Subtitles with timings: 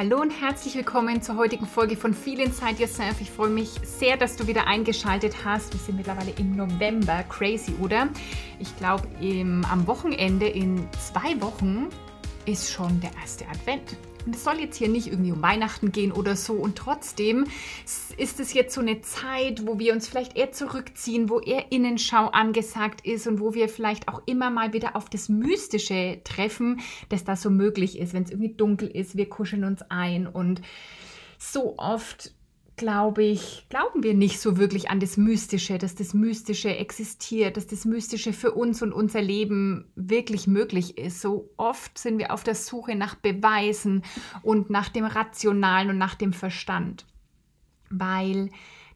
[0.00, 3.20] Hallo und herzlich willkommen zur heutigen Folge von Feel Inside Yourself.
[3.20, 5.74] Ich freue mich sehr, dass du wieder eingeschaltet hast.
[5.74, 7.22] Wir sind mittlerweile im November.
[7.28, 8.08] Crazy, oder?
[8.58, 9.06] Ich glaube,
[9.70, 11.90] am Wochenende in zwei Wochen
[12.46, 13.96] ist schon der erste Advent.
[14.26, 16.54] Und es soll jetzt hier nicht irgendwie um Weihnachten gehen oder so.
[16.54, 17.46] Und trotzdem
[18.16, 22.26] ist es jetzt so eine Zeit, wo wir uns vielleicht eher zurückziehen, wo eher Innenschau
[22.26, 27.24] angesagt ist und wo wir vielleicht auch immer mal wieder auf das Mystische treffen, dass
[27.24, 29.16] das so möglich ist, wenn es irgendwie dunkel ist.
[29.16, 30.60] Wir kuscheln uns ein und
[31.38, 32.32] so oft
[32.80, 37.66] glaube ich, glauben wir nicht so wirklich an das Mystische, dass das Mystische existiert, dass
[37.66, 41.20] das Mystische für uns und unser Leben wirklich möglich ist.
[41.20, 44.02] So oft sind wir auf der Suche nach Beweisen
[44.42, 47.04] und nach dem Rationalen und nach dem Verstand,
[47.90, 48.48] weil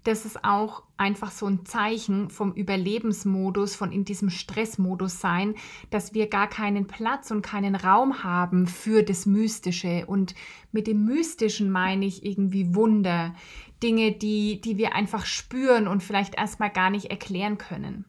[0.02, 5.54] das ist auch einfach so ein Zeichen vom Überlebensmodus, von in diesem Stressmodus sein,
[5.90, 10.06] dass wir gar keinen Platz und keinen Raum haben für das Mystische.
[10.06, 10.34] Und
[10.72, 13.34] mit dem Mystischen meine ich irgendwie Wunder,
[13.82, 18.04] Dinge, die, die wir einfach spüren und vielleicht erstmal gar nicht erklären können.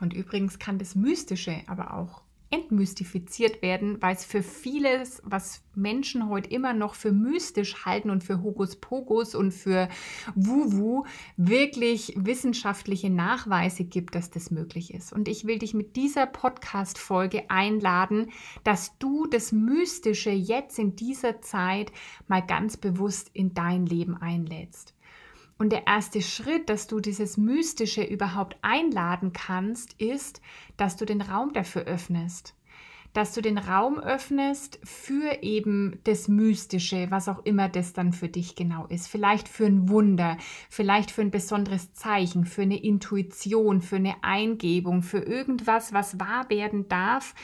[0.00, 6.28] Und übrigens kann das Mystische aber auch entmystifiziert werden, weil es für vieles, was Menschen
[6.28, 9.88] heute immer noch für mystisch halten und für Hokuspokus und für
[10.34, 11.04] Wuwu,
[11.36, 15.12] wirklich wissenschaftliche Nachweise gibt, dass das möglich ist.
[15.12, 18.30] Und ich will dich mit dieser Podcast-Folge einladen,
[18.64, 21.92] dass du das Mystische jetzt in dieser Zeit
[22.28, 24.95] mal ganz bewusst in dein Leben einlädst.
[25.58, 30.42] Und der erste Schritt, dass du dieses Mystische überhaupt einladen kannst, ist,
[30.76, 32.54] dass du den Raum dafür öffnest.
[33.14, 38.28] Dass du den Raum öffnest für eben das Mystische, was auch immer das dann für
[38.28, 39.08] dich genau ist.
[39.08, 40.36] Vielleicht für ein Wunder,
[40.68, 46.50] vielleicht für ein besonderes Zeichen, für eine Intuition, für eine Eingebung, für irgendwas, was wahr
[46.50, 47.34] werden darf,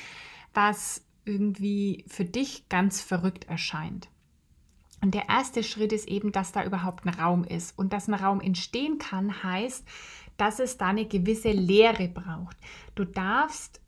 [0.53, 4.12] was irgendwie für dich ganz verrückt erscheint.
[5.03, 7.77] Und der erste Schritt ist eben, dass da überhaupt ein Raum ist.
[7.77, 9.85] Und dass ein Raum entstehen kann, heißt,
[10.37, 12.57] dass es da eine gewisse Leere braucht.
[12.95, 13.81] Du darfst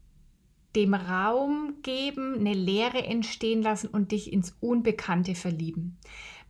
[0.75, 5.99] dem Raum geben, eine Leere entstehen lassen und dich ins Unbekannte verlieben.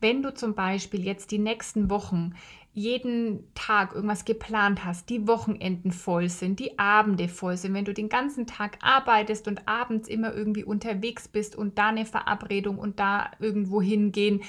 [0.01, 2.33] Wenn du zum Beispiel jetzt die nächsten Wochen
[2.75, 7.95] jeden Tag irgendwas geplant hast, die Wochenenden voll sind, die Abende voll sind, wenn du
[7.95, 12.99] den ganzen Tag arbeitest und abends immer irgendwie unterwegs bist und da eine Verabredung und
[12.99, 14.43] da irgendwo hingehen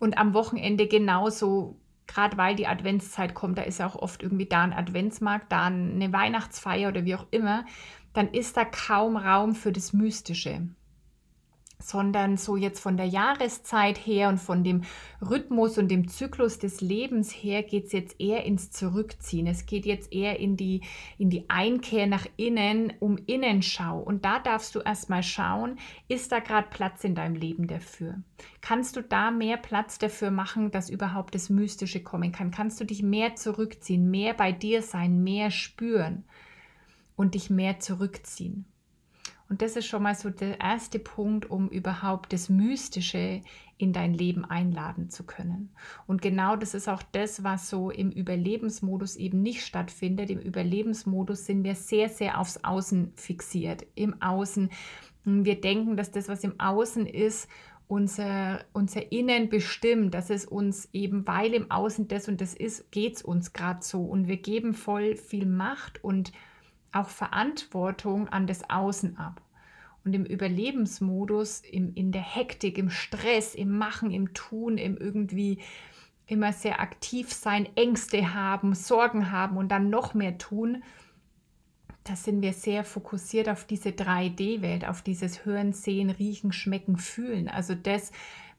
[0.00, 1.76] und am Wochenende genauso,
[2.08, 5.66] gerade weil die Adventszeit kommt, da ist ja auch oft irgendwie da ein Adventsmarkt, da
[5.66, 7.64] eine Weihnachtsfeier oder wie auch immer,
[8.12, 10.68] dann ist da kaum Raum für das Mystische
[11.80, 14.82] sondern so jetzt von der Jahreszeit her und von dem
[15.22, 19.46] Rhythmus und dem Zyklus des Lebens her geht es jetzt eher ins Zurückziehen.
[19.46, 20.82] Es geht jetzt eher in die,
[21.18, 24.00] in die Einkehr nach innen, um Innenschau.
[24.00, 25.78] Und da darfst du erstmal schauen,
[26.08, 28.22] ist da gerade Platz in deinem Leben dafür?
[28.60, 32.50] Kannst du da mehr Platz dafür machen, dass überhaupt das Mystische kommen kann?
[32.50, 36.24] Kannst du dich mehr zurückziehen, mehr bei dir sein, mehr spüren
[37.14, 38.66] und dich mehr zurückziehen?
[39.48, 43.40] Und das ist schon mal so der erste Punkt, um überhaupt das Mystische
[43.78, 45.70] in dein Leben einladen zu können.
[46.06, 50.30] Und genau das ist auch das, was so im Überlebensmodus eben nicht stattfindet.
[50.30, 53.86] Im Überlebensmodus sind wir sehr, sehr aufs Außen fixiert.
[53.94, 54.70] Im Außen.
[55.24, 57.48] Wir denken, dass das, was im Außen ist,
[57.86, 62.90] unser, unser Innen bestimmt, dass es uns eben, weil im Außen das und das ist,
[62.92, 64.02] geht es uns gerade so.
[64.02, 66.32] Und wir geben voll viel Macht und
[66.92, 69.40] auch Verantwortung an das Außen ab.
[70.04, 75.58] Und im Überlebensmodus, im, in der Hektik, im Stress, im Machen, im Tun, im irgendwie
[76.26, 80.82] immer sehr aktiv sein, Ängste haben, Sorgen haben und dann noch mehr tun,
[82.04, 87.48] da sind wir sehr fokussiert auf diese 3D-Welt, auf dieses Hören, Sehen, Riechen, Schmecken, Fühlen.
[87.48, 88.12] Also das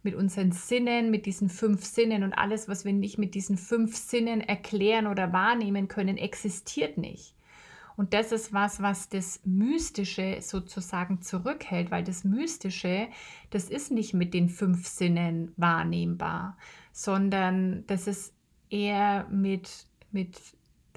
[0.03, 3.95] mit unseren Sinnen, mit diesen fünf Sinnen und alles, was wir nicht mit diesen fünf
[3.98, 7.33] Sinnen erklären oder wahrnehmen können, existiert nicht.
[8.00, 13.10] Und das ist was, was das Mystische sozusagen zurückhält, weil das Mystische,
[13.50, 16.56] das ist nicht mit den fünf Sinnen wahrnehmbar,
[16.94, 18.34] sondern das ist
[18.69, 20.40] eher mit, mit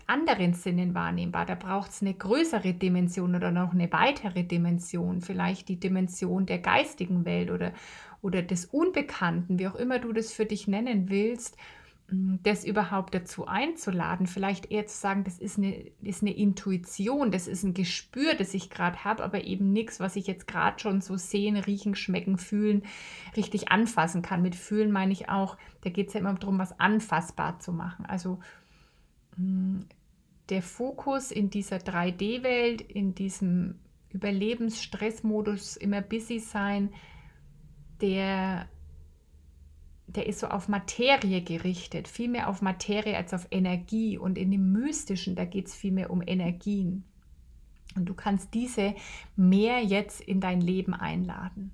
[0.06, 1.44] anderen Sinnen wahrnehmbar.
[1.44, 6.60] Da braucht es eine größere Dimension oder noch eine weitere Dimension, vielleicht die Dimension der
[6.60, 7.72] geistigen Welt oder,
[8.20, 11.56] oder des Unbekannten, wie auch immer du das für dich nennen willst
[12.42, 17.48] das überhaupt dazu einzuladen, vielleicht eher zu sagen, das ist eine, ist eine Intuition, das
[17.48, 21.00] ist ein Gespür, das ich gerade habe, aber eben nichts, was ich jetzt gerade schon
[21.00, 22.82] so sehen, riechen, schmecken, fühlen,
[23.34, 24.42] richtig anfassen kann.
[24.42, 28.04] Mit fühlen meine ich auch, da geht es ja immer darum, was anfassbar zu machen.
[28.04, 28.40] Also
[29.36, 33.76] der Fokus in dieser 3D-Welt, in diesem
[34.10, 36.92] Überlebensstressmodus, immer busy sein,
[38.02, 38.68] der
[40.14, 44.18] der ist so auf Materie gerichtet, viel mehr auf Materie als auf Energie.
[44.18, 47.04] Und in dem Mystischen, da geht es viel mehr um Energien.
[47.94, 48.94] Und du kannst diese
[49.36, 51.72] mehr jetzt in dein Leben einladen.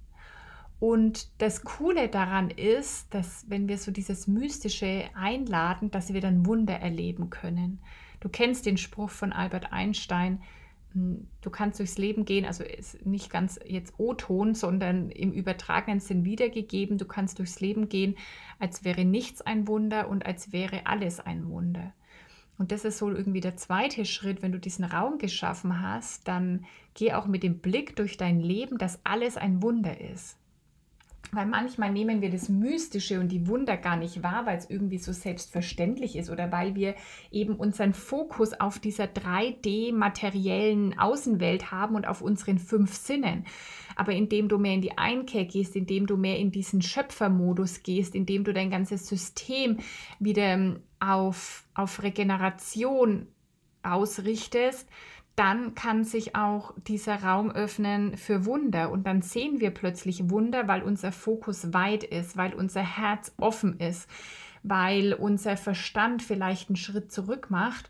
[0.81, 6.47] Und das Coole daran ist, dass wenn wir so dieses Mystische einladen, dass wir dann
[6.47, 7.81] Wunder erleben können.
[8.21, 10.41] Du kennst den Spruch von Albert Einstein,
[10.95, 16.25] du kannst durchs Leben gehen, also ist nicht ganz jetzt O-Ton, sondern im übertragenen Sinn
[16.25, 16.99] wiedergegeben.
[16.99, 18.17] Du kannst durchs Leben gehen,
[18.59, 21.93] als wäre nichts ein Wunder und als wäre alles ein Wunder.
[22.59, 26.65] Und das ist so irgendwie der zweite Schritt, wenn du diesen Raum geschaffen hast, dann
[26.95, 30.37] geh auch mit dem Blick durch dein Leben, dass alles ein Wunder ist.
[31.33, 34.99] Weil manchmal nehmen wir das Mystische und die Wunder gar nicht wahr, weil es irgendwie
[34.99, 36.95] so selbstverständlich ist oder weil wir
[37.31, 43.45] eben unseren Fokus auf dieser 3D-materiellen Außenwelt haben und auf unseren fünf Sinnen.
[43.95, 48.15] Aber indem du mehr in die Einkehr gehst, indem du mehr in diesen Schöpfermodus gehst,
[48.15, 49.79] indem du dein ganzes System
[50.19, 53.27] wieder ähm, auf, auf Regeneration
[53.83, 54.89] ausrichtest,
[55.39, 58.91] dann kann sich auch dieser Raum öffnen für Wunder.
[58.91, 63.79] Und dann sehen wir plötzlich Wunder, weil unser Fokus weit ist, weil unser Herz offen
[63.79, 64.11] ist,
[64.65, 67.89] weil unser Verstand vielleicht einen Schritt zurück macht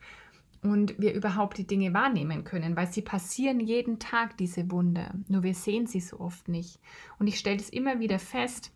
[0.62, 5.14] und wir überhaupt die Dinge wahrnehmen können, weil sie passieren jeden Tag, diese Wunder.
[5.28, 6.78] Nur wir sehen sie so oft nicht.
[7.18, 8.72] Und ich stelle es immer wieder fest,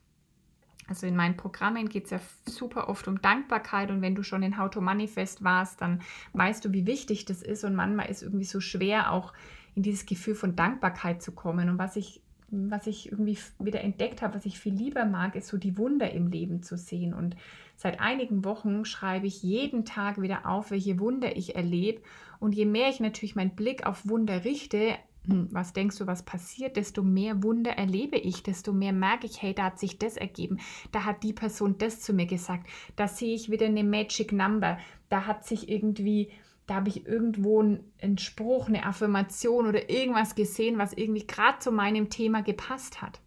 [0.88, 4.42] also in meinen Programmen geht es ja super oft um Dankbarkeit und wenn du schon
[4.42, 6.02] in How to Manifest warst, dann
[6.32, 9.32] weißt du, wie wichtig das ist und manchmal ist irgendwie so schwer, auch
[9.74, 11.68] in dieses Gefühl von Dankbarkeit zu kommen.
[11.68, 12.20] Und was ich,
[12.50, 16.10] was ich irgendwie wieder entdeckt habe, was ich viel lieber mag, ist so die Wunder
[16.10, 17.14] im Leben zu sehen.
[17.14, 17.36] Und
[17.76, 22.02] seit einigen Wochen schreibe ich jeden Tag wieder auf, welche Wunder ich erlebe.
[22.38, 26.76] Und je mehr ich natürlich meinen Blick auf Wunder richte, was denkst du, was passiert,
[26.76, 30.58] desto mehr Wunder erlebe ich, desto mehr merke ich, hey, da hat sich das ergeben,
[30.90, 34.78] da hat die Person das zu mir gesagt, da sehe ich wieder eine Magic Number,
[35.08, 36.30] da hat sich irgendwie,
[36.66, 41.70] da habe ich irgendwo einen Spruch, eine Affirmation oder irgendwas gesehen, was irgendwie gerade zu
[41.70, 43.20] meinem Thema gepasst hat.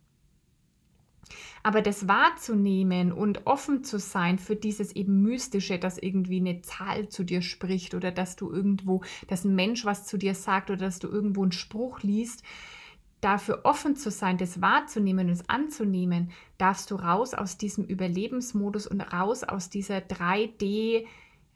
[1.63, 7.10] Aber das wahrzunehmen und offen zu sein für dieses eben Mystische, dass irgendwie eine Zahl
[7.10, 10.86] zu dir spricht oder dass du irgendwo, dass ein Mensch was zu dir sagt oder
[10.86, 12.44] dass du irgendwo einen Spruch liest,
[13.22, 18.86] dafür offen zu sein, das wahrzunehmen und es anzunehmen, darfst du raus aus diesem Überlebensmodus
[18.86, 21.06] und raus aus dieser 3D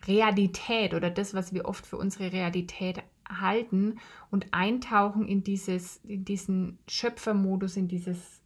[0.07, 3.99] Realität oder das, was wir oft für unsere Realität halten
[4.31, 8.38] und eintauchen in dieses in diesen Schöpfermodus, in dieses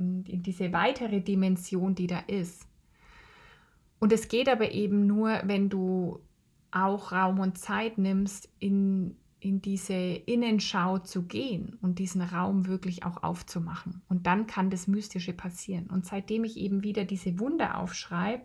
[0.00, 2.66] in diese weitere Dimension, die da ist.
[3.98, 6.20] Und es geht aber eben nur, wenn du
[6.70, 13.04] auch Raum und Zeit nimmst, in, in diese Innenschau zu gehen und diesen Raum wirklich
[13.04, 14.02] auch aufzumachen.
[14.08, 15.88] Und dann kann das Mystische passieren.
[15.88, 18.44] Und seitdem ich eben wieder diese Wunder aufschreibe,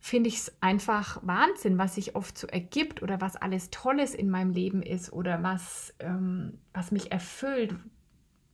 [0.00, 4.30] finde ich es einfach Wahnsinn, was sich oft so ergibt oder was alles Tolles in
[4.30, 7.74] meinem Leben ist oder was, ähm, was mich erfüllt,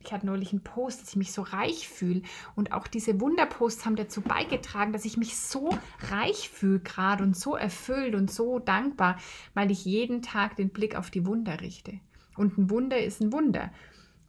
[0.04, 2.22] ich hatte neulich einen Post, dass ich mich so reich fühle.
[2.54, 5.70] Und auch diese Wunderposts haben dazu beigetragen, dass ich mich so
[6.10, 9.18] reich fühle gerade und so erfüllt und so dankbar,
[9.54, 12.00] weil ich jeden Tag den Blick auf die Wunder richte.
[12.36, 13.70] Und ein Wunder ist ein Wunder.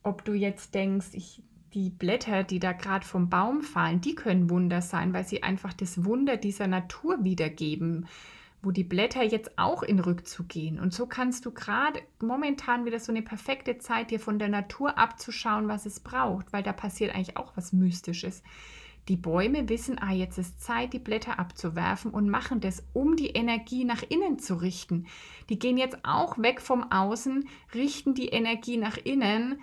[0.03, 4.49] Ob du jetzt denkst, ich, die Blätter, die da gerade vom Baum fallen, die können
[4.49, 8.07] Wunder sein, weil sie einfach das Wunder dieser Natur wiedergeben
[8.65, 10.79] wo die Blätter jetzt auch in Rückzug gehen.
[10.79, 14.97] Und so kannst du gerade momentan wieder so eine perfekte Zeit, dir von der Natur
[14.97, 18.41] abzuschauen, was es braucht, weil da passiert eigentlich auch was Mystisches.
[19.07, 23.29] Die Bäume wissen, ah, jetzt ist Zeit, die Blätter abzuwerfen und machen das, um die
[23.29, 25.05] Energie nach innen zu richten.
[25.49, 29.61] Die gehen jetzt auch weg vom Außen, richten die Energie nach innen.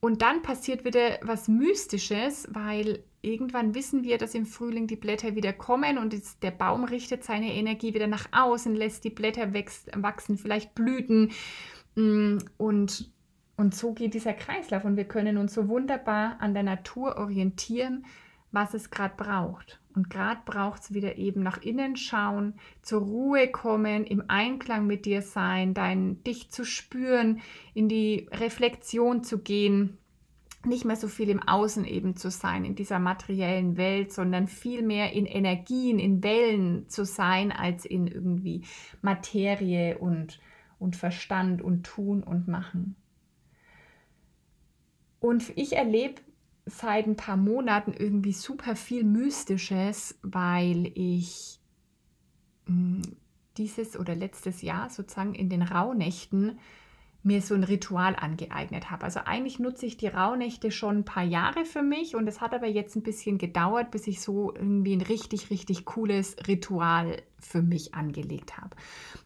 [0.00, 5.34] Und dann passiert wieder was Mystisches, weil irgendwann wissen wir, dass im Frühling die Blätter
[5.34, 10.38] wieder kommen und der Baum richtet seine Energie wieder nach außen, lässt die Blätter wachsen,
[10.38, 11.32] vielleicht Blüten.
[11.96, 13.12] Mm, und,
[13.56, 18.06] und so geht dieser Kreislauf und wir können uns so wunderbar an der Natur orientieren,
[18.52, 19.79] was es gerade braucht.
[19.94, 25.04] Und gerade braucht es wieder eben nach innen schauen, zur Ruhe kommen, im Einklang mit
[25.04, 27.40] dir sein, dein, dich zu spüren,
[27.74, 29.98] in die Reflexion zu gehen
[30.66, 34.82] nicht mehr so viel im Außen eben zu sein, in dieser materiellen Welt, sondern viel
[34.82, 38.64] mehr in Energien, in Wellen zu sein, als in irgendwie
[39.00, 40.38] Materie und,
[40.78, 42.94] und Verstand und Tun und Machen.
[45.18, 46.20] Und ich erlebe
[46.70, 51.60] seit ein paar Monaten irgendwie super viel Mystisches, weil ich
[52.66, 53.02] hm,
[53.56, 56.58] dieses oder letztes Jahr sozusagen in den Rauhnächten
[57.22, 59.04] mir so ein Ritual angeeignet habe.
[59.04, 62.54] Also eigentlich nutze ich die Rauhnächte schon ein paar Jahre für mich und es hat
[62.54, 67.60] aber jetzt ein bisschen gedauert, bis ich so irgendwie ein richtig, richtig cooles Ritual für
[67.60, 68.74] mich angelegt habe.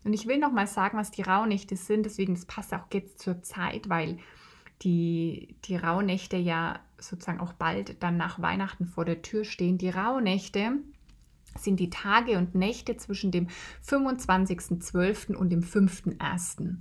[0.02, 3.20] Und ich will noch mal sagen, was die Rauhnächte sind, deswegen das passt auch jetzt
[3.20, 4.18] zur Zeit, weil
[4.84, 9.78] die, die Rauhnächte ja sozusagen auch bald dann nach Weihnachten vor der Tür stehen.
[9.78, 10.72] Die Rauhnächte
[11.58, 13.48] sind die Tage und Nächte zwischen dem
[13.86, 15.34] 25.12.
[15.34, 16.76] und dem 5.1.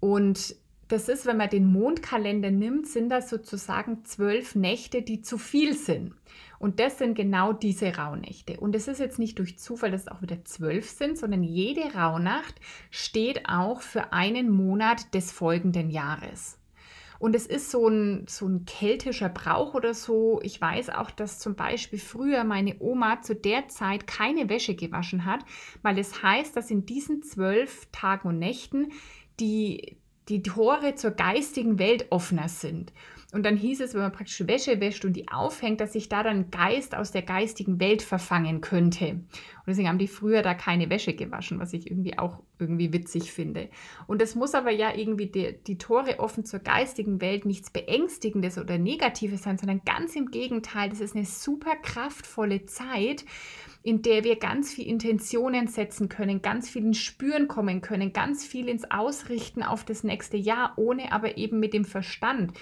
[0.00, 0.56] Und
[0.88, 5.76] das ist, wenn man den Mondkalender nimmt, sind das sozusagen zwölf Nächte, die zu viel
[5.76, 6.14] sind.
[6.58, 8.58] Und das sind genau diese Rauhnächte.
[8.58, 11.94] Und es ist jetzt nicht durch Zufall, dass es auch wieder zwölf sind, sondern jede
[11.94, 12.54] Rauhnacht
[12.90, 16.59] steht auch für einen Monat des folgenden Jahres.
[17.20, 20.40] Und es ist so ein, so ein keltischer Brauch oder so.
[20.42, 25.26] Ich weiß auch, dass zum Beispiel früher meine Oma zu der Zeit keine Wäsche gewaschen
[25.26, 25.44] hat,
[25.82, 28.92] weil es heißt, dass in diesen zwölf Tagen und Nächten
[29.38, 29.98] die,
[30.30, 32.90] die Tore zur geistigen Welt offener sind.
[33.32, 36.22] Und dann hieß es, wenn man praktisch Wäsche wäscht und die aufhängt, dass sich da
[36.22, 39.06] dann Geist aus der geistigen Welt verfangen könnte.
[39.10, 43.32] Und deswegen haben die früher da keine Wäsche gewaschen, was ich irgendwie auch irgendwie witzig
[43.32, 43.68] finde.
[44.08, 48.58] Und das muss aber ja irgendwie die, die Tore offen zur geistigen Welt nichts Beängstigendes
[48.58, 53.24] oder Negatives sein, sondern ganz im Gegenteil, das ist eine super kraftvolle Zeit,
[53.82, 58.44] in der wir ganz viel Intentionen setzen können, ganz viel ins Spüren kommen können, ganz
[58.44, 62.52] viel ins Ausrichten auf das nächste Jahr, ohne aber eben mit dem Verstand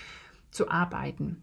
[0.51, 1.43] zu arbeiten.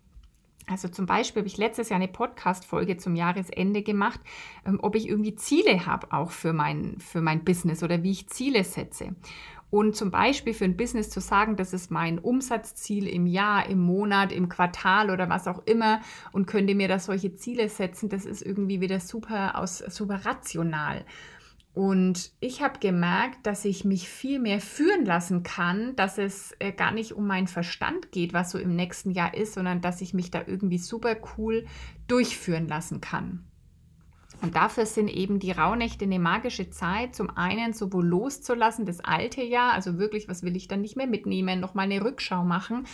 [0.67, 4.19] Also zum Beispiel habe ich letztes Jahr eine Podcast-Folge zum Jahresende gemacht,
[4.65, 8.29] ähm, ob ich irgendwie Ziele habe auch für mein, für mein Business oder wie ich
[8.29, 9.15] Ziele setze.
[9.69, 13.79] Und zum Beispiel für ein Business zu sagen, das ist mein Umsatzziel im Jahr, im
[13.79, 18.25] Monat, im Quartal oder was auch immer und könnte mir da solche Ziele setzen, das
[18.25, 21.03] ist irgendwie wieder super aus super rational.
[21.75, 26.72] Und ich habe gemerkt, dass ich mich viel mehr führen lassen kann, dass es äh,
[26.72, 30.13] gar nicht um meinen Verstand geht, was so im nächsten Jahr ist, sondern dass ich
[30.13, 31.65] mich da irgendwie super cool
[32.08, 33.44] durchführen lassen kann.
[34.41, 39.44] Und dafür sind eben die Rauhnächte eine magische Zeit, zum einen sowohl loszulassen, das alte
[39.44, 42.86] Jahr, also wirklich, was will ich dann nicht mehr mitnehmen, nochmal eine Rückschau machen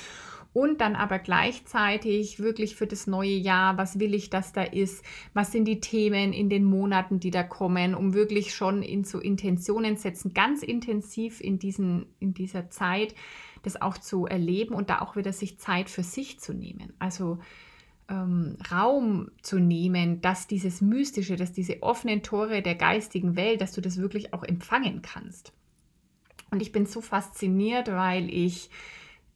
[0.54, 5.04] und dann aber gleichzeitig wirklich für das neue Jahr, was will ich, dass da ist,
[5.34, 9.20] was sind die Themen in den Monaten, die da kommen, um wirklich schon in so
[9.20, 13.16] Intentionen setzen, ganz intensiv in, diesen, in dieser Zeit
[13.64, 16.94] das auch zu erleben und da auch wieder sich Zeit für sich zu nehmen.
[17.00, 17.40] Also
[18.10, 23.72] ähm, Raum zu nehmen, dass dieses Mystische, dass diese offenen Tore der geistigen Welt, dass
[23.72, 25.54] du das wirklich auch empfangen kannst.
[26.50, 28.70] Und ich bin so fasziniert, weil ich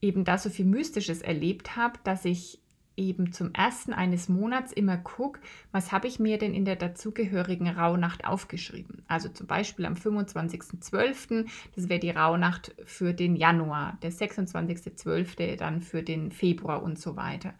[0.01, 2.59] eben da so viel Mystisches erlebt habe, dass ich
[2.97, 5.39] eben zum ersten eines Monats immer gucke,
[5.71, 9.03] was habe ich mir denn in der dazugehörigen Rauhnacht aufgeschrieben.
[9.07, 15.57] Also zum Beispiel am 25.12., das wäre die Rauhnacht für den Januar, der 26.12.
[15.57, 17.53] dann für den Februar und so weiter.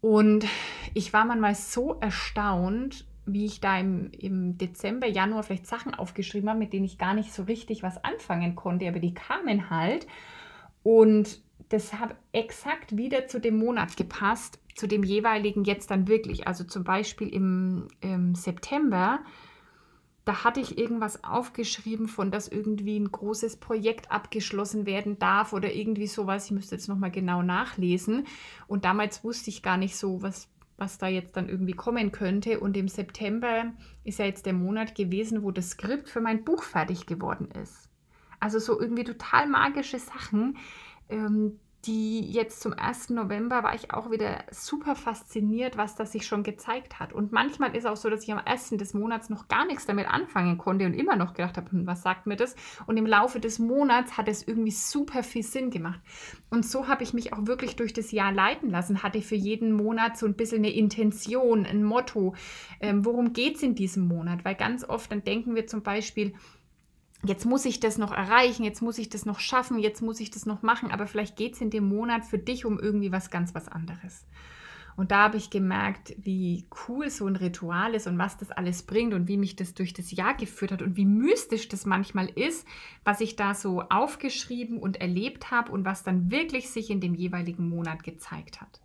[0.00, 0.46] Und
[0.94, 6.48] ich war manchmal so erstaunt, wie ich da im, im Dezember, Januar vielleicht Sachen aufgeschrieben
[6.48, 10.06] habe, mit denen ich gar nicht so richtig was anfangen konnte, aber die kamen halt.
[10.82, 16.46] Und das hat exakt wieder zu dem Monat gepasst, zu dem jeweiligen jetzt dann wirklich.
[16.46, 19.20] Also zum Beispiel im, im September,
[20.24, 25.72] da hatte ich irgendwas aufgeschrieben, von dass irgendwie ein großes Projekt abgeschlossen werden darf oder
[25.72, 26.46] irgendwie sowas.
[26.46, 28.26] Ich müsste jetzt nochmal genau nachlesen.
[28.66, 32.60] Und damals wusste ich gar nicht so, was, was da jetzt dann irgendwie kommen könnte.
[32.60, 33.72] Und im September
[34.04, 37.87] ist ja jetzt der Monat gewesen, wo das Skript für mein Buch fertig geworden ist.
[38.40, 40.56] Also so irgendwie total magische Sachen.
[41.08, 43.10] Ähm, die jetzt zum 1.
[43.10, 47.12] November war ich auch wieder super fasziniert, was das sich schon gezeigt hat.
[47.12, 48.70] Und manchmal ist auch so, dass ich am 1.
[48.70, 52.02] des Monats noch gar nichts damit anfangen konnte und immer noch gedacht habe, hm, was
[52.02, 52.56] sagt mir das?
[52.86, 56.00] Und im Laufe des Monats hat es irgendwie super viel Sinn gemacht.
[56.50, 59.72] Und so habe ich mich auch wirklich durch das Jahr leiten lassen, hatte für jeden
[59.72, 62.34] Monat so ein bisschen eine Intention, ein Motto.
[62.80, 64.44] Ähm, worum geht es in diesem Monat?
[64.44, 66.34] Weil ganz oft dann denken wir zum Beispiel,
[67.24, 70.30] jetzt muss ich das noch erreichen, jetzt muss ich das noch schaffen, jetzt muss ich
[70.30, 73.30] das noch machen, aber vielleicht geht es in dem Monat für dich um irgendwie was
[73.30, 74.24] ganz was anderes.
[74.96, 78.82] Und da habe ich gemerkt, wie cool so ein Ritual ist und was das alles
[78.82, 82.28] bringt und wie mich das durch das Jahr geführt hat und wie mystisch das manchmal
[82.28, 82.66] ist,
[83.04, 87.14] was ich da so aufgeschrieben und erlebt habe und was dann wirklich sich in dem
[87.14, 88.80] jeweiligen Monat gezeigt hat.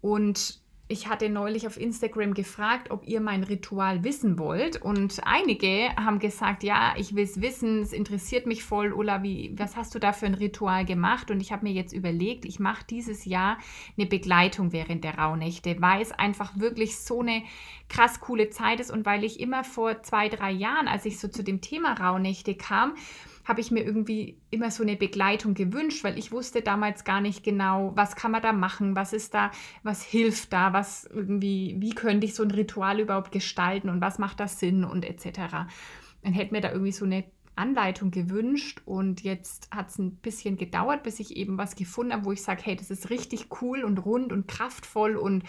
[0.00, 0.60] Und
[0.90, 4.82] ich hatte neulich auf Instagram gefragt, ob ihr mein Ritual wissen wollt.
[4.82, 8.92] Und einige haben gesagt, ja, ich will es wissen, es interessiert mich voll.
[8.92, 11.30] Ulla, wie, was hast du da für ein Ritual gemacht?
[11.30, 13.58] Und ich habe mir jetzt überlegt, ich mache dieses Jahr
[13.96, 17.44] eine Begleitung während der Rauhnächte, weil es einfach wirklich so eine
[17.88, 21.28] krass coole Zeit ist und weil ich immer vor zwei, drei Jahren, als ich so
[21.28, 22.94] zu dem Thema Rauhnächte kam,
[23.44, 27.42] habe ich mir irgendwie immer so eine Begleitung gewünscht, weil ich wusste damals gar nicht
[27.42, 29.50] genau, was kann man da machen, was ist da,
[29.82, 34.18] was hilft da, was irgendwie, wie könnte ich so ein Ritual überhaupt gestalten und was
[34.18, 35.40] macht das Sinn und etc.
[36.22, 37.24] Dann hätte mir da irgendwie so eine
[37.56, 42.24] Anleitung gewünscht und jetzt hat es ein bisschen gedauert, bis ich eben was gefunden habe,
[42.24, 45.44] wo ich sage, hey, das ist richtig cool und rund und kraftvoll und,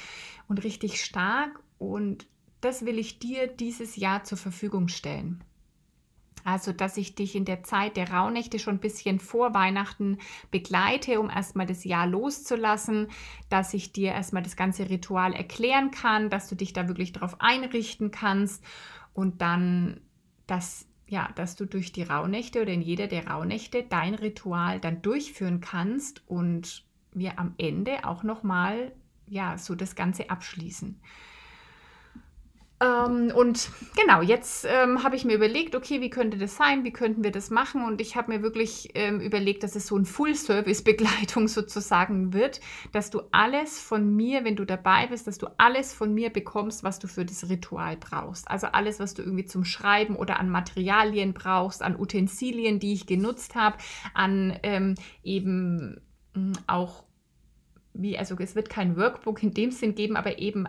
[0.47, 2.27] und richtig stark und
[2.59, 5.43] das will ich dir dieses Jahr zur Verfügung stellen.
[6.43, 10.17] Also, dass ich dich in der Zeit der Rauhnächte schon ein bisschen vor Weihnachten
[10.49, 13.07] begleite, um erstmal das Jahr loszulassen,
[13.49, 17.39] dass ich dir erstmal das ganze Ritual erklären kann, dass du dich da wirklich darauf
[17.39, 18.63] einrichten kannst
[19.13, 20.01] und dann,
[20.47, 25.01] dass, ja, dass du durch die Rauhnächte oder in jeder der Rauhnächte dein Ritual dann
[25.01, 28.93] durchführen kannst und wir am Ende auch nochmal,
[29.27, 30.99] ja, so das Ganze abschließen.
[32.81, 36.83] Ähm, und genau, jetzt ähm, habe ich mir überlegt, okay, wie könnte das sein?
[36.83, 37.85] Wie könnten wir das machen?
[37.85, 42.59] Und ich habe mir wirklich ähm, überlegt, dass es so ein Full-Service-Begleitung sozusagen wird,
[42.91, 46.83] dass du alles von mir, wenn du dabei bist, dass du alles von mir bekommst,
[46.83, 48.49] was du für das Ritual brauchst.
[48.49, 53.05] Also alles, was du irgendwie zum Schreiben oder an Materialien brauchst, an Utensilien, die ich
[53.05, 53.77] genutzt habe,
[54.15, 56.01] an ähm, eben
[56.33, 57.03] hm, auch
[57.93, 60.65] wie, also es wird kein Workbook in dem Sinn geben, aber eben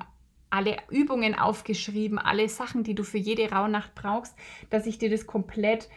[0.52, 4.36] alle Übungen aufgeschrieben, alle Sachen, die du für jede Rauhnacht brauchst,
[4.70, 5.88] dass ich dir das komplett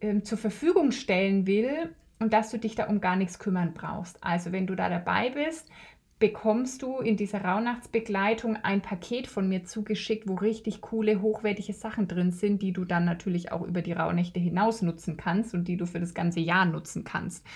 [0.00, 4.22] ähm, zur Verfügung stellen will und dass du dich da um gar nichts kümmern brauchst.
[4.22, 5.70] Also wenn du da dabei bist,
[6.18, 12.08] bekommst du in dieser Rauhnachtsbegleitung ein Paket von mir zugeschickt, wo richtig coole, hochwertige Sachen
[12.08, 15.76] drin sind, die du dann natürlich auch über die Rauhnächte hinaus nutzen kannst und die
[15.76, 17.46] du für das ganze Jahr nutzen kannst.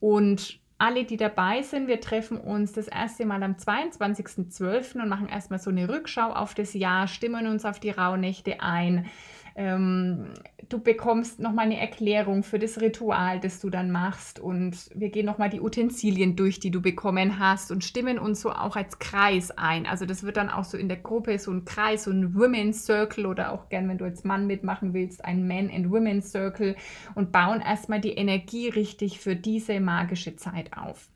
[0.00, 5.00] Und alle, die dabei sind, wir treffen uns das erste Mal am 22.12.
[5.00, 9.06] und machen erstmal so eine Rückschau auf das Jahr, stimmen uns auf die Rauhnächte ein,
[9.54, 10.34] ähm,
[10.68, 14.38] du bekommst nochmal eine Erklärung für das Ritual, das du dann machst.
[14.38, 18.50] Und wir gehen nochmal die Utensilien durch, die du bekommen hast und stimmen uns so
[18.50, 19.86] auch als Kreis ein.
[19.86, 22.86] Also das wird dann auch so in der Gruppe so ein Kreis, so ein Women's
[22.86, 26.76] Circle oder auch gern, wenn du als Mann mitmachen willst, ein Men and Women's Circle
[27.14, 31.08] und bauen erstmal die Energie richtig für diese magische Zeit auf.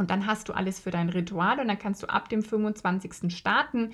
[0.00, 3.36] Und dann hast du alles für dein Ritual und dann kannst du ab dem 25.
[3.36, 3.90] starten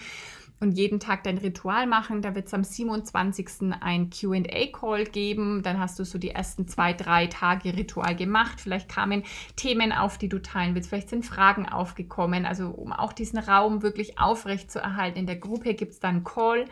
[0.59, 2.23] und jeden Tag dein Ritual machen.
[2.23, 3.75] Da wird es am 27.
[3.81, 5.63] ein QA-Call geben.
[5.63, 8.61] Dann hast du so die ersten zwei, drei Tage Ritual gemacht.
[8.61, 9.25] Vielleicht kamen
[9.57, 10.89] Themen auf, die du teilen willst.
[10.89, 12.47] Vielleicht sind Fragen aufgekommen.
[12.47, 15.19] Also um auch diesen Raum wirklich aufrecht zu erhalten.
[15.19, 16.65] In der Gruppe gibt es dann einen Call.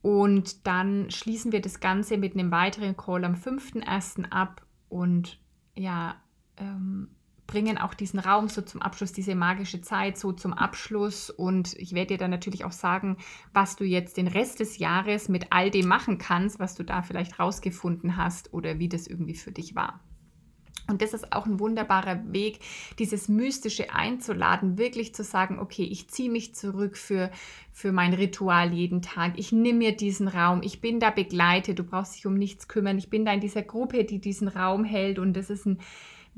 [0.00, 4.30] Und dann schließen wir das Ganze mit einem weiteren Call am 5.1.
[4.30, 4.64] ab.
[4.88, 5.40] Und
[5.74, 6.14] ja,
[6.56, 7.08] ähm,
[7.48, 11.30] bringen auch diesen Raum so zum Abschluss, diese magische Zeit so zum Abschluss.
[11.30, 13.16] Und ich werde dir dann natürlich auch sagen,
[13.52, 17.02] was du jetzt den Rest des Jahres mit all dem machen kannst, was du da
[17.02, 20.00] vielleicht rausgefunden hast oder wie das irgendwie für dich war.
[20.88, 22.60] Und das ist auch ein wunderbarer Weg,
[22.98, 27.30] dieses Mystische einzuladen, wirklich zu sagen, okay, ich ziehe mich zurück für,
[27.72, 29.34] für mein Ritual jeden Tag.
[29.36, 30.62] Ich nehme mir diesen Raum.
[30.62, 31.78] Ich bin da begleitet.
[31.78, 32.96] Du brauchst dich um nichts kümmern.
[32.96, 35.18] Ich bin da in dieser Gruppe, die diesen Raum hält.
[35.18, 35.78] Und das ist ein,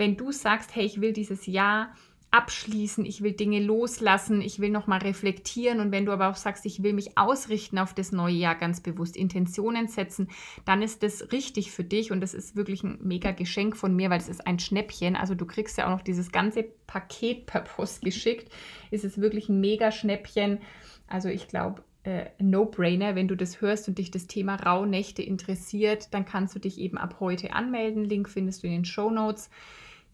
[0.01, 1.95] wenn du sagst, hey, ich will dieses Jahr
[2.33, 6.65] abschließen, ich will Dinge loslassen, ich will nochmal reflektieren und wenn du aber auch sagst,
[6.65, 10.29] ich will mich ausrichten auf das neue Jahr ganz bewusst, Intentionen setzen,
[10.65, 14.11] dann ist das richtig für dich und das ist wirklich ein mega Geschenk von mir,
[14.11, 15.17] weil es ist ein Schnäppchen.
[15.17, 18.53] Also du kriegst ja auch noch dieses ganze Paket per Post geschickt.
[18.93, 20.61] Es ist wirklich ein mega Schnäppchen.
[21.09, 26.15] Also ich glaube, äh, No-Brainer, wenn du das hörst und dich das Thema Rauhnächte interessiert,
[26.15, 28.05] dann kannst du dich eben ab heute anmelden.
[28.05, 29.51] Link findest du in den Show Notes.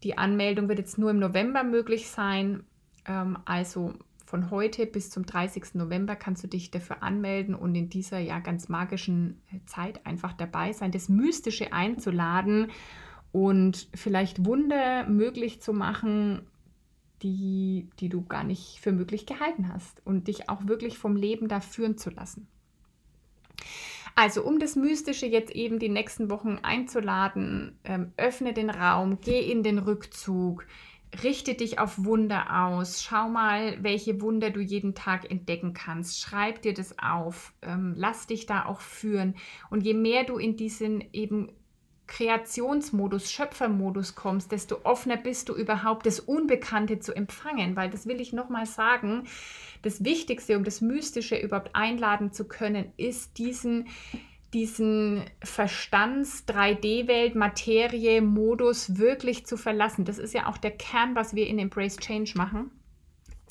[0.03, 2.63] Die Anmeldung wird jetzt nur im November möglich sein.
[3.05, 3.93] Ähm, also
[4.25, 5.75] von heute bis zum 30.
[5.75, 10.33] November kannst du dich dafür anmelden und in dieser ja ganz magischen äh, Zeit einfach
[10.33, 12.71] dabei sein, das Mystische einzuladen
[13.31, 16.41] und vielleicht Wunder möglich zu machen,
[17.23, 21.47] die, die du gar nicht für möglich gehalten hast und dich auch wirklich vom Leben
[21.47, 22.47] da führen zu lassen.
[24.19, 29.39] Also, um das Mystische jetzt eben die nächsten Wochen einzuladen, ähm, öffne den Raum, geh
[29.39, 30.65] in den Rückzug,
[31.23, 33.03] richte dich auf Wunder aus.
[33.03, 36.19] Schau mal, welche Wunder du jeden Tag entdecken kannst.
[36.19, 37.53] Schreib dir das auf.
[37.61, 39.35] Ähm, lass dich da auch führen.
[39.69, 41.51] Und je mehr du in diesen eben
[42.07, 47.75] Kreationsmodus, Schöpfermodus kommst, desto offener bist du überhaupt, das Unbekannte zu empfangen.
[47.75, 49.23] Weil das will ich nochmal sagen,
[49.81, 53.87] das Wichtigste, um das Mystische überhaupt einladen zu können, ist diesen
[54.53, 60.05] diesen Verstands, 3D-Welt, Materie, Modus wirklich zu verlassen.
[60.05, 62.71] Das ist ja auch der Kern, was wir in Embrace Change machen.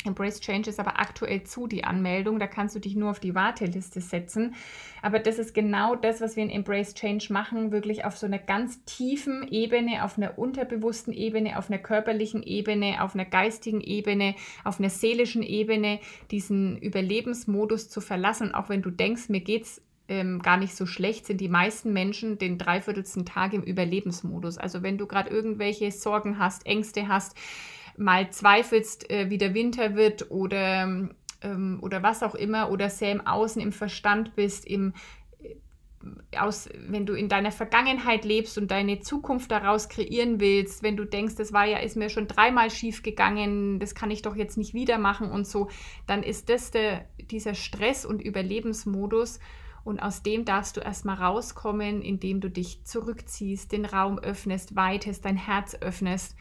[0.07, 2.38] Embrace Change ist aber aktuell zu, die Anmeldung.
[2.38, 4.55] Da kannst du dich nur auf die Warteliste setzen.
[5.03, 8.38] Aber das ist genau das, was wir in Embrace Change machen, wirklich auf so einer
[8.38, 14.35] ganz tiefen Ebene, auf einer unterbewussten Ebene, auf einer körperlichen Ebene, auf einer geistigen Ebene,
[14.64, 18.55] auf einer seelischen Ebene, diesen Überlebensmodus zu verlassen.
[18.55, 21.92] auch wenn du denkst, mir geht es ähm, gar nicht so schlecht, sind die meisten
[21.92, 24.59] Menschen den dreiviertelsten Tag im Überlebensmodus.
[24.59, 27.37] Also wenn du gerade irgendwelche Sorgen hast, Ängste hast,
[27.99, 31.09] mal zweifelst, äh, wie der Winter wird oder,
[31.43, 34.95] ähm, oder was auch immer, oder sehr im Außen, im Verstand bist, im,
[35.41, 40.97] äh, aus, wenn du in deiner Vergangenheit lebst und deine Zukunft daraus kreieren willst, wenn
[40.97, 44.37] du denkst, das war ja, ist mir schon dreimal schief gegangen, das kann ich doch
[44.37, 45.69] jetzt nicht wieder machen und so,
[46.07, 49.41] dann ist das der, dieser Stress- und Überlebensmodus.
[49.85, 55.25] Und aus dem darfst du erstmal rauskommen, indem du dich zurückziehst, den Raum öffnest, weitest,
[55.25, 56.35] dein Herz öffnest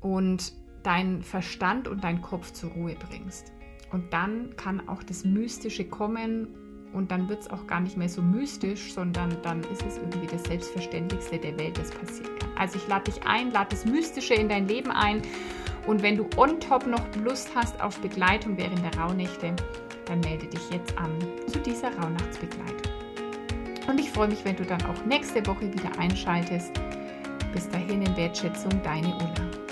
[0.00, 0.52] und
[0.84, 3.52] deinen Verstand und deinen Kopf zur Ruhe bringst.
[3.90, 6.48] Und dann kann auch das Mystische kommen
[6.92, 10.26] und dann wird es auch gar nicht mehr so mystisch, sondern dann ist es irgendwie
[10.26, 12.50] das Selbstverständlichste der Welt, das passieren kann.
[12.56, 15.22] Also ich lade dich ein, lade das Mystische in dein Leben ein
[15.86, 19.54] und wenn du on top noch Lust hast auf Begleitung während der Rauhnächte,
[20.06, 21.10] dann melde dich jetzt an
[21.46, 22.92] zu dieser Rauhnachtsbegleitung.
[23.86, 26.72] Und ich freue mich, wenn du dann auch nächste Woche wieder einschaltest.
[27.52, 29.63] Bis dahin in Wertschätzung, deine Ulla.